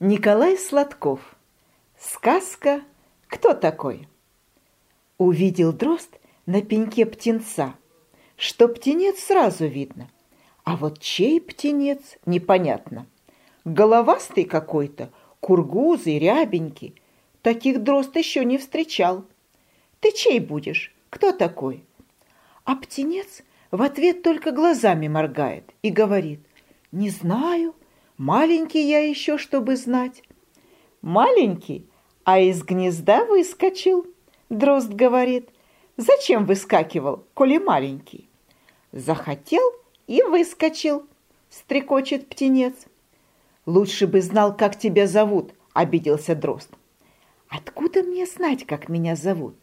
Николай 0.00 0.56
Сладков. 0.56 1.34
Сказка 1.98 2.82
«Кто 3.26 3.52
такой?» 3.52 4.06
Увидел 5.18 5.72
дрозд 5.72 6.20
на 6.46 6.62
пеньке 6.62 7.04
птенца, 7.04 7.74
что 8.36 8.68
птенец 8.68 9.18
сразу 9.18 9.66
видно, 9.66 10.08
а 10.62 10.76
вот 10.76 11.00
чей 11.00 11.40
птенец 11.40 12.16
непонятно. 12.26 13.08
Головастый 13.64 14.44
какой-то, 14.44 15.10
кургузый, 15.40 16.20
рябенький. 16.20 16.94
Таких 17.42 17.82
дрозд 17.82 18.14
еще 18.14 18.44
не 18.44 18.56
встречал. 18.56 19.24
Ты 19.98 20.12
чей 20.12 20.38
будешь? 20.38 20.94
Кто 21.10 21.32
такой? 21.32 21.82
А 22.62 22.76
птенец 22.76 23.42
в 23.72 23.82
ответ 23.82 24.22
только 24.22 24.52
глазами 24.52 25.08
моргает 25.08 25.74
и 25.82 25.90
говорит, 25.90 26.38
не 26.92 27.10
знаю, 27.10 27.74
Маленький 28.18 28.88
я 28.88 28.98
еще, 28.98 29.38
чтобы 29.38 29.76
знать. 29.76 30.24
Маленький, 31.02 31.88
а 32.24 32.40
из 32.40 32.64
гнезда 32.64 33.24
выскочил, 33.24 34.06
дрозд 34.50 34.88
говорит. 34.88 35.50
Зачем 35.96 36.44
выскакивал, 36.44 37.24
коли 37.34 37.58
маленький? 37.58 38.28
Захотел 38.90 39.62
и 40.08 40.20
выскочил, 40.22 41.06
стрекочет 41.48 42.28
птенец. 42.28 42.74
Лучше 43.66 44.08
бы 44.08 44.20
знал, 44.20 44.56
как 44.56 44.76
тебя 44.76 45.06
зовут, 45.06 45.52
обиделся 45.72 46.34
дрозд. 46.34 46.70
Откуда 47.48 48.02
мне 48.02 48.26
знать, 48.26 48.66
как 48.66 48.88
меня 48.88 49.14
зовут, 49.14 49.54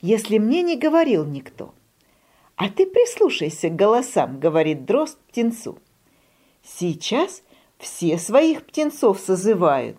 если 0.00 0.38
мне 0.38 0.62
не 0.62 0.76
говорил 0.76 1.24
никто? 1.24 1.74
А 2.56 2.68
ты 2.70 2.86
прислушайся 2.86 3.68
к 3.68 3.76
голосам, 3.76 4.40
говорит 4.40 4.84
дрозд 4.84 5.18
птенцу. 5.28 5.78
Сейчас 6.62 7.42
все 7.80 8.18
своих 8.18 8.66
птенцов 8.66 9.18
созывают. 9.18 9.96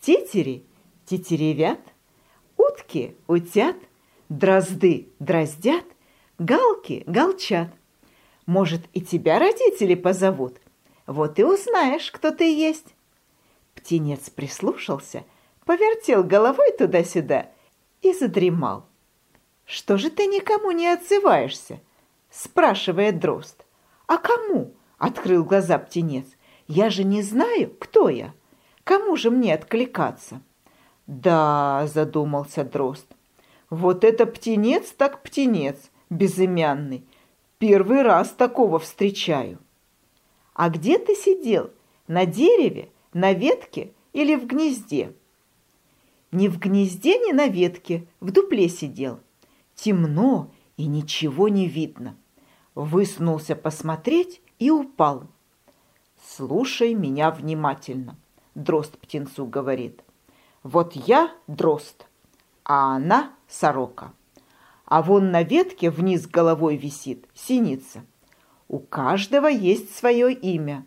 Тетери– 0.00 0.64
тетеревят, 1.06 1.80
утки– 2.56 3.14
утят, 3.26 3.76
дрозды– 4.30 5.08
дроздят, 5.20 5.84
галки– 6.38 7.04
галчат. 7.06 7.68
Может, 8.46 8.80
и 8.94 9.02
тебя 9.02 9.38
родители 9.38 9.94
позовут? 9.94 10.56
Вот 11.06 11.38
и 11.38 11.44
узнаешь, 11.44 12.10
кто 12.10 12.30
ты 12.30 12.44
есть. 12.44 12.94
Птенец 13.74 14.30
прислушался, 14.30 15.24
повертел 15.66 16.24
головой 16.24 16.72
туда-сюда 16.72 17.50
и 18.00 18.12
задремал. 18.12 18.86
«Что 19.64 19.96
же 19.96 20.10
ты 20.10 20.26
никому 20.26 20.72
не 20.72 20.88
отзываешься?»– 20.88 21.80
спрашивает 22.30 23.20
дрозд. 23.20 23.64
«А 24.06 24.18
кому?»– 24.18 24.74
открыл 24.98 25.44
глаза 25.44 25.78
птенец– 25.78 26.26
я 26.74 26.88
же 26.88 27.04
не 27.04 27.20
знаю, 27.20 27.70
кто 27.78 28.08
я. 28.08 28.32
Кому 28.82 29.14
же 29.16 29.30
мне 29.30 29.52
откликаться? 29.54 30.40
Да, 31.06 31.86
задумался 31.86 32.64
Дрозд. 32.64 33.04
Вот 33.68 34.04
это 34.04 34.24
птенец 34.24 34.90
так 34.92 35.22
птенец, 35.22 35.90
безымянный. 36.08 37.04
Первый 37.58 38.00
раз 38.00 38.30
такого 38.30 38.78
встречаю. 38.78 39.58
А 40.54 40.70
где 40.70 40.98
ты 40.98 41.14
сидел? 41.14 41.70
На 42.08 42.24
дереве, 42.24 42.88
на 43.12 43.34
ветке 43.34 43.92
или 44.14 44.34
в 44.34 44.46
гнезде? 44.46 45.12
Ни 46.30 46.48
в 46.48 46.58
гнезде, 46.58 47.18
ни 47.18 47.32
на 47.32 47.48
ветке, 47.48 48.06
в 48.20 48.30
дупле 48.30 48.70
сидел. 48.70 49.20
Темно 49.74 50.50
и 50.78 50.86
ничего 50.86 51.48
не 51.48 51.68
видно. 51.68 52.16
Высунулся 52.74 53.56
посмотреть 53.56 54.40
и 54.58 54.70
упал. 54.70 55.28
«Слушай 56.34 56.94
меня 56.94 57.30
внимательно»,— 57.30 58.16
дрозд 58.54 58.96
птенцу 58.96 59.44
говорит. 59.44 60.02
«Вот 60.62 60.94
я 60.94 61.30
дрозд, 61.46 62.06
а 62.64 62.96
она 62.96 63.32
сорока. 63.48 64.14
А 64.86 65.02
вон 65.02 65.30
на 65.30 65.42
ветке 65.42 65.90
вниз 65.90 66.26
головой 66.26 66.76
висит 66.76 67.26
синица. 67.34 68.02
У 68.68 68.78
каждого 68.78 69.46
есть 69.46 69.94
свое 69.94 70.32
имя. 70.32 70.86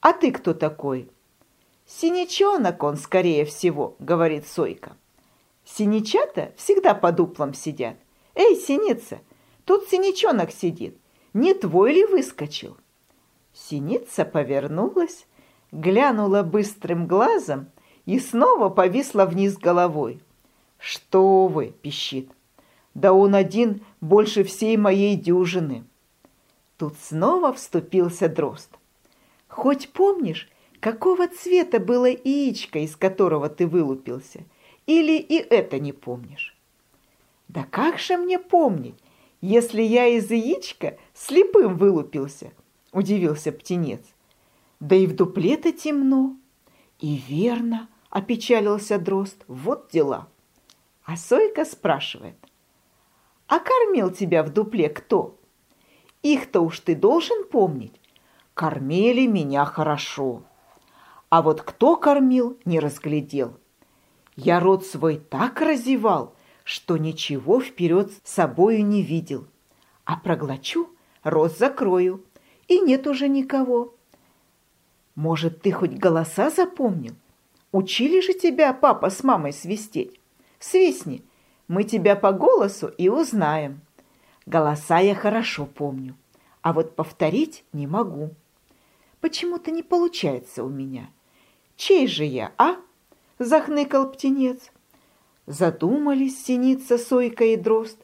А 0.00 0.12
ты 0.12 0.32
кто 0.32 0.54
такой?» 0.54 1.08
«Синичонок 1.86 2.82
он, 2.82 2.96
скорее 2.96 3.44
всего»,— 3.44 3.94
говорит 4.00 4.48
Сойка. 4.48 4.96
«Синичата 5.64 6.52
всегда 6.56 6.94
под 6.94 7.14
дуплом 7.14 7.54
сидят. 7.54 7.94
Эй, 8.34 8.56
синица, 8.56 9.20
тут 9.64 9.88
синичонок 9.88 10.50
сидит. 10.50 10.98
Не 11.32 11.54
твой 11.54 11.92
ли 11.92 12.04
выскочил?» 12.06 12.76
Синица 13.68 14.24
повернулась, 14.24 15.26
глянула 15.70 16.42
быстрым 16.42 17.06
глазом 17.06 17.66
и 18.06 18.18
снова 18.18 18.70
повисла 18.70 19.26
вниз 19.26 19.58
головой. 19.58 20.20
«Что 20.78 21.46
вы!»– 21.46 21.74
пищит. 21.82 22.30
«Да 22.94 23.12
он 23.12 23.34
один 23.34 23.82
больше 24.00 24.44
всей 24.44 24.76
моей 24.76 25.14
дюжины!» 25.14 25.84
Тут 26.78 26.94
снова 27.02 27.52
вступился 27.52 28.28
дрозд. 28.28 28.70
«Хоть 29.46 29.90
помнишь, 29.90 30.48
какого 30.80 31.28
цвета 31.28 31.78
было 31.78 32.06
яичко, 32.06 32.78
из 32.78 32.96
которого 32.96 33.50
ты 33.50 33.66
вылупился? 33.66 34.40
Или 34.86 35.18
и 35.18 35.36
это 35.36 35.78
не 35.78 35.92
помнишь?» 35.92 36.56
«Да 37.48 37.66
как 37.70 37.98
же 37.98 38.16
мне 38.16 38.38
помнить, 38.38 38.96
если 39.42 39.82
я 39.82 40.06
из 40.06 40.30
яичка 40.30 40.96
слепым 41.12 41.76
вылупился?»– 41.76 42.52
удивился 42.92 43.52
птенец. 43.52 44.02
«Да 44.80 44.96
и 44.96 45.06
в 45.06 45.14
дупле-то 45.14 45.72
темно». 45.72 46.36
«И 46.98 47.16
верно»,– 47.16 47.88
опечалился 48.10 48.98
дрозд,– 48.98 49.44
«вот 49.48 49.90
дела». 49.90 50.28
А 51.04 51.16
Сойка 51.16 51.64
спрашивает. 51.64 52.36
«А 53.46 53.58
кормил 53.58 54.10
тебя 54.10 54.42
в 54.42 54.52
дупле 54.52 54.88
кто?» 54.88 55.38
«Их-то 56.22 56.60
уж 56.60 56.80
ты 56.80 56.94
должен 56.94 57.44
помнить. 57.44 58.00
Кормили 58.54 59.26
меня 59.26 59.64
хорошо. 59.64 60.42
А 61.30 61.42
вот 61.42 61.62
кто 61.62 61.96
кормил, 61.96 62.58
не 62.64 62.80
разглядел. 62.80 63.56
Я 64.36 64.60
рот 64.60 64.84
свой 64.84 65.16
так 65.16 65.60
разевал, 65.60 66.34
что 66.64 66.96
ничего 66.96 67.60
вперед 67.60 68.12
с 68.24 68.30
собою 68.30 68.84
не 68.84 69.02
видел. 69.02 69.46
А 70.04 70.16
проглочу, 70.16 70.90
рот 71.22 71.56
закрою, 71.56 72.24
и 72.70 72.78
нет 72.78 73.08
уже 73.08 73.28
никого. 73.28 73.94
Может, 75.16 75.60
ты 75.60 75.72
хоть 75.72 75.90
голоса 75.90 76.50
запомнил? 76.50 77.14
Учили 77.72 78.20
же 78.20 78.32
тебя 78.32 78.72
папа 78.72 79.10
с 79.10 79.24
мамой 79.24 79.52
свистеть. 79.52 80.20
Свистни, 80.60 81.24
мы 81.66 81.82
тебя 81.82 82.14
по 82.14 82.30
голосу 82.30 82.86
и 82.86 83.08
узнаем. 83.08 83.80
Голоса 84.46 85.00
я 85.00 85.16
хорошо 85.16 85.66
помню, 85.66 86.14
а 86.62 86.72
вот 86.72 86.94
повторить 86.94 87.64
не 87.72 87.88
могу. 87.88 88.30
Почему-то 89.20 89.72
не 89.72 89.82
получается 89.82 90.62
у 90.62 90.68
меня. 90.68 91.10
Чей 91.74 92.06
же 92.06 92.24
я, 92.24 92.52
а? 92.56 92.76
Захныкал 93.40 94.08
птенец. 94.12 94.70
Задумались 95.46 96.44
синица, 96.44 96.98
сойка 96.98 97.44
и 97.46 97.56
дрозд. 97.56 97.98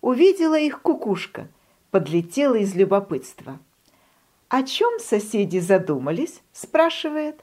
Увидела 0.00 0.58
их 0.58 0.80
кукушка, 0.80 1.48
подлетела 1.90 2.54
из 2.54 2.74
любопытства. 2.74 3.58
«О 4.48 4.62
чем 4.62 5.00
соседи 5.00 5.58
задумались?»– 5.58 6.40
спрашивает. 6.52 7.40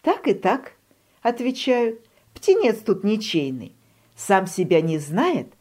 «Так 0.00 0.26
и 0.26 0.32
так»,– 0.32 0.72
отвечают. 1.22 2.00
«Птенец 2.32 2.78
тут 2.78 3.04
ничейный, 3.04 3.74
сам 4.16 4.46
себя 4.46 4.80
не 4.80 4.98
знает, 4.98 5.52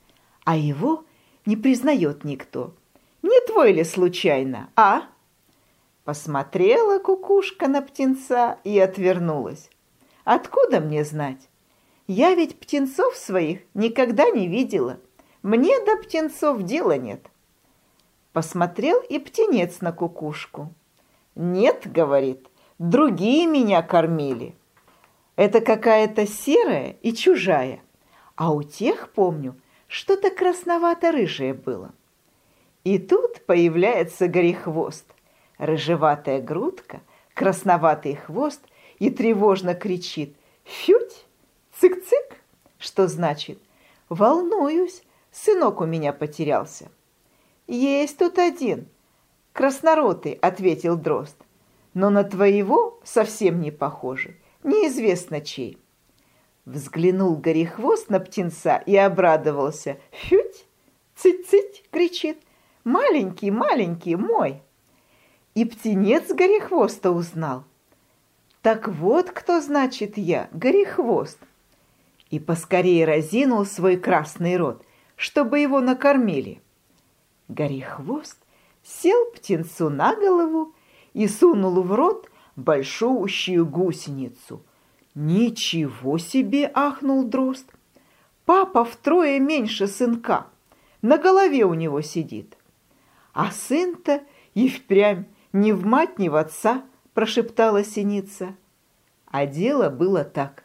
а 0.45 0.55
его 0.55 1.03
не 1.45 1.57
признает 1.57 2.23
никто. 2.23 2.73
Не 3.21 3.45
твой 3.45 3.73
ли 3.73 3.83
случайно, 3.83 4.69
а?» 4.77 5.09
Посмотрела 6.05 6.99
кукушка 6.99 7.67
на 7.67 7.81
птенца 7.81 8.57
и 8.63 8.79
отвернулась. 8.79 9.69
«Откуда 10.23 10.79
мне 10.79 11.03
знать? 11.03 11.49
Я 12.07 12.35
ведь 12.35 12.57
птенцов 12.57 13.17
своих 13.17 13.59
никогда 13.73 14.29
не 14.29 14.47
видела. 14.47 14.99
Мне 15.41 15.77
до 15.83 15.97
птенцов 15.97 16.63
дела 16.63 16.97
нет». 16.97 17.27
Посмотрел 18.33 18.99
и 19.01 19.17
птенец 19.17 19.81
на 19.81 19.91
кукушку. 19.91 20.71
«Нет,— 21.35 21.83
говорит,— 21.85 22.47
другие 22.79 23.47
меня 23.47 23.81
кормили. 23.81 24.55
Это 25.35 25.61
какая-то 25.61 26.27
серая 26.27 26.97
и 27.01 27.13
чужая, 27.13 27.79
а 28.35 28.53
у 28.53 28.61
тех, 28.61 29.11
помню, 29.13 29.55
что-то 29.87 30.29
красновато-рыжее 30.29 31.53
было». 31.53 31.93
И 32.83 32.99
тут 32.99 33.45
появляется 33.45 34.27
горехвост, 34.27 35.05
рыжеватая 35.57 36.41
грудка, 36.41 37.01
красноватый 37.33 38.15
хвост 38.15 38.61
и 38.99 39.09
тревожно 39.09 39.73
кричит 39.73 40.35
«Фють! 40.63 41.25
Цик-цик!» 41.79 42.37
Что 42.77 43.07
значит 43.07 43.59
«Волнуюсь, 44.07 45.03
сынок 45.31 45.81
у 45.81 45.85
меня 45.85 46.13
потерялся». 46.13 46.89
«Есть 47.69 48.17
тут 48.17 48.39
один!» 48.39 48.87
«Красноротый»,— 49.53 50.33
ответил 50.41 50.97
Дрозд. 50.97 51.35
«Но 51.93 52.09
на 52.09 52.23
твоего 52.23 52.99
совсем 53.03 53.61
не 53.61 53.69
похожий. 53.69 54.37
неизвестно 54.63 55.39
чей. 55.39 55.77
Взглянул 56.65 57.35
Горехвост 57.35 58.09
на 58.09 58.19
птенца 58.19 58.77
и 58.77 58.95
обрадовался. 58.95 59.99
«Фють! 60.11 60.65
Цыть-цыть!»— 61.15 61.83
кричит. 61.91 62.39
«Маленький, 62.83 63.51
маленький 63.51 64.15
мой!» 64.15 64.63
И 65.53 65.63
птенец 65.63 66.33
Горехвоста 66.33 67.11
узнал. 67.11 67.65
«Так 68.63 68.87
вот 68.87 69.29
кто 69.29 69.61
значит 69.61 70.17
я, 70.17 70.49
Горехвост!» 70.53 71.37
И 72.31 72.39
поскорее 72.39 73.05
разинул 73.05 73.63
свой 73.63 73.97
красный 73.97 74.57
рот, 74.57 74.83
чтобы 75.15 75.59
его 75.59 75.81
накормили. 75.81 76.63
Горехвост 77.49 78.37
сел 78.83 79.29
птенцу 79.35 79.89
на 79.89 80.15
голову 80.15 80.73
и 81.13 81.27
сунул 81.27 81.81
в 81.81 81.93
рот 81.93 82.29
большущую 82.55 83.65
гусеницу– 83.65 84.63
«Ничего 85.15 86.17
себе!»– 86.17 86.71
ахнул 86.73 87.25
дрозд. 87.25 87.65
«Папа 88.45 88.85
втрое 88.85 89.39
меньше 89.39 89.87
сынка, 89.87 90.47
на 91.01 91.17
голове 91.17 91.65
у 91.65 91.73
него 91.73 92.01
сидит». 92.01 92.57
«А 93.33 93.51
сын-то 93.51 94.23
и 94.53 94.69
впрямь 94.69 95.25
ни 95.51 95.71
в 95.71 95.85
мать, 95.85 96.19
ни 96.19 96.29
в 96.29 96.35
отца!»– 96.35 96.83
прошептала 97.13 97.83
синица. 97.83 98.55
А 99.25 99.45
дело 99.45 99.89
было 99.89 100.23
так. 100.23 100.63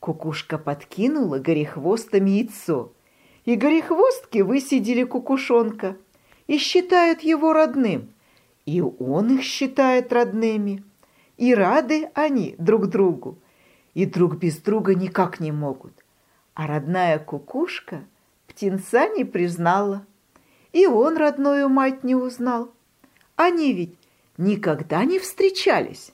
Кукушка 0.00 0.58
подкинула 0.58 1.38
горехвостом 1.38 2.26
яйцо, 2.26 2.92
и 3.44 3.56
горехвостки 3.56 4.38
высидели 4.38 5.04
кукушонка 5.04 5.96
и 6.46 6.58
считают 6.58 7.22
его 7.22 7.52
родным, 7.52 8.12
и 8.66 8.80
он 8.80 9.36
их 9.38 9.42
считает 9.42 10.12
родными, 10.12 10.84
и 11.36 11.54
рады 11.54 12.10
они 12.14 12.54
друг 12.58 12.88
другу 12.88 13.38
и 13.94 14.06
друг 14.06 14.36
без 14.36 14.58
друга 14.58 14.94
никак 14.94 15.40
не 15.40 15.52
могут. 15.52 15.92
А 16.54 16.66
родная 16.66 17.18
кукушка 17.18 18.04
птенца 18.46 19.08
не 19.08 19.24
признала, 19.24 20.06
и 20.72 20.86
он 20.86 21.16
родную 21.16 21.68
мать 21.68 22.04
не 22.04 22.14
узнал. 22.14 22.72
Они 23.36 23.72
ведь 23.72 23.98
никогда 24.36 25.04
не 25.04 25.18
встречались. 25.18 26.12